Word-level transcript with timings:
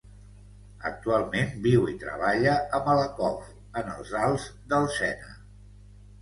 Actualment 0.89 1.51
viu 1.65 1.85
i 1.91 1.93
treballa 2.03 2.55
a 2.79 2.79
Malakoff 2.87 3.53
en 3.83 3.93
els 3.93 4.15
Alts 4.23 4.49
del 4.73 4.89
Sena. 4.97 5.31